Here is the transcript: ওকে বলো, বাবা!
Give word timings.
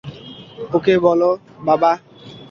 ওকে 0.73 0.93
বলো, 1.05 1.29
বাবা! 1.67 1.91